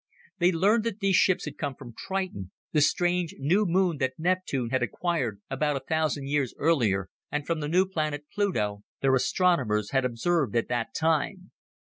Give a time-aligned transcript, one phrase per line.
[0.39, 4.71] They learned that these ships had come from Triton, the strange new moon that Neptune
[4.71, 9.91] had acquired about a thousand years earlier, and from the new planet, Pluto, their astronomers
[9.91, 11.51] had observed at that time.